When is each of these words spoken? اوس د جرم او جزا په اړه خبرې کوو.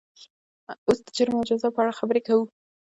اوس 0.87 0.97
د 1.05 1.07
جرم 1.15 1.33
او 1.37 1.47
جزا 1.49 1.69
په 1.73 1.79
اړه 1.83 1.97
خبرې 1.99 2.21
کوو. 2.27 2.45